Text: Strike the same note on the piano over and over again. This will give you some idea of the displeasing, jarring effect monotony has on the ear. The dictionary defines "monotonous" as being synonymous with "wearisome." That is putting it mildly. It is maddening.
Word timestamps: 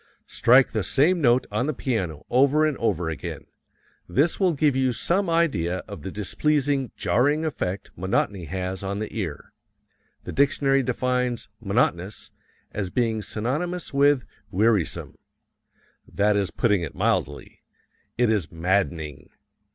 Strike 0.25 0.71
the 0.71 0.81
same 0.81 1.21
note 1.21 1.45
on 1.51 1.67
the 1.67 1.75
piano 1.75 2.25
over 2.31 2.65
and 2.65 2.75
over 2.79 3.07
again. 3.07 3.45
This 4.09 4.39
will 4.39 4.53
give 4.53 4.75
you 4.75 4.93
some 4.93 5.29
idea 5.29 5.83
of 5.87 6.01
the 6.01 6.09
displeasing, 6.11 6.89
jarring 6.97 7.45
effect 7.45 7.91
monotony 7.95 8.45
has 8.45 8.81
on 8.81 8.97
the 8.97 9.15
ear. 9.15 9.53
The 10.23 10.31
dictionary 10.31 10.81
defines 10.81 11.49
"monotonous" 11.59 12.31
as 12.71 12.89
being 12.89 13.21
synonymous 13.21 13.93
with 13.93 14.25
"wearisome." 14.49 15.19
That 16.07 16.35
is 16.35 16.49
putting 16.49 16.81
it 16.81 16.95
mildly. 16.95 17.61
It 18.17 18.31
is 18.31 18.51
maddening. 18.51 19.29